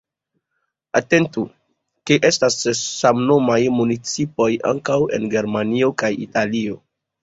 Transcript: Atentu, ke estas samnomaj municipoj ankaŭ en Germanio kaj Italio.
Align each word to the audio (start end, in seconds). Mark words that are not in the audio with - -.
Atentu, 0.99 1.43
ke 2.11 2.17
estas 2.31 2.59
samnomaj 2.81 3.61
municipoj 3.79 4.51
ankaŭ 4.75 5.01
en 5.21 5.33
Germanio 5.39 5.97
kaj 6.05 6.17
Italio. 6.31 6.87